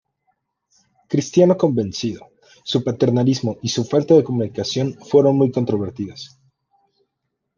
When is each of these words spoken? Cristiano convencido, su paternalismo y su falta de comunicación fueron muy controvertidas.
Cristiano 1.07 1.57
convencido, 1.57 2.29
su 2.63 2.83
paternalismo 2.83 3.57
y 3.61 3.69
su 3.69 3.85
falta 3.85 4.15
de 4.15 4.23
comunicación 4.23 4.95
fueron 5.07 5.37
muy 5.37 5.51
controvertidas. 5.51 6.41